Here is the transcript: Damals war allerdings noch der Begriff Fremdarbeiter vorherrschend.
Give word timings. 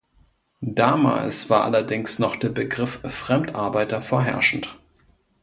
Damals 0.63 1.51
war 1.51 1.63
allerdings 1.63 2.17
noch 2.17 2.35
der 2.35 2.49
Begriff 2.49 3.01
Fremdarbeiter 3.03 4.01
vorherrschend. 4.01 4.75